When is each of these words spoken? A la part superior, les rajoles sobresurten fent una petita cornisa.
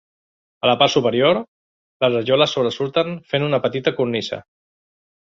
A 0.67 0.67
la 0.69 0.73
part 0.81 0.93
superior, 0.93 1.39
les 2.03 2.15
rajoles 2.15 2.55
sobresurten 2.57 3.11
fent 3.33 3.45
una 3.49 3.59
petita 3.67 3.93
cornisa. 3.99 4.41